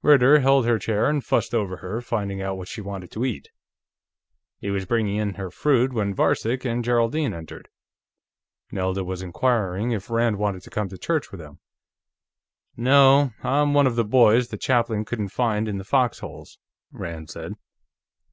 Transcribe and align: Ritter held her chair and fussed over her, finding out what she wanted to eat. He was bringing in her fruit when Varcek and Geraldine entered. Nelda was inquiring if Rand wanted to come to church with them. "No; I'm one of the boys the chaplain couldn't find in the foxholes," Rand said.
Ritter 0.00 0.38
held 0.38 0.64
her 0.64 0.78
chair 0.78 1.08
and 1.10 1.24
fussed 1.24 1.52
over 1.52 1.78
her, 1.78 2.00
finding 2.00 2.40
out 2.40 2.56
what 2.56 2.68
she 2.68 2.80
wanted 2.80 3.10
to 3.10 3.24
eat. 3.24 3.48
He 4.60 4.70
was 4.70 4.84
bringing 4.86 5.16
in 5.16 5.34
her 5.34 5.50
fruit 5.50 5.92
when 5.92 6.14
Varcek 6.14 6.64
and 6.64 6.84
Geraldine 6.84 7.34
entered. 7.34 7.68
Nelda 8.70 9.02
was 9.02 9.22
inquiring 9.22 9.90
if 9.90 10.08
Rand 10.08 10.36
wanted 10.38 10.62
to 10.62 10.70
come 10.70 10.88
to 10.88 10.98
church 10.98 11.32
with 11.32 11.40
them. 11.40 11.58
"No; 12.76 13.32
I'm 13.42 13.74
one 13.74 13.88
of 13.88 13.96
the 13.96 14.04
boys 14.04 14.50
the 14.50 14.56
chaplain 14.56 15.04
couldn't 15.04 15.30
find 15.30 15.66
in 15.66 15.78
the 15.78 15.84
foxholes," 15.84 16.60
Rand 16.92 17.28
said. 17.28 17.54